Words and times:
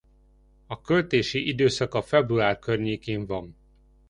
A 0.67 0.81
költési 0.81 1.47
időszaka 1.47 2.01
február 2.01 2.59
környékén 2.59 3.25
van. 3.25 3.57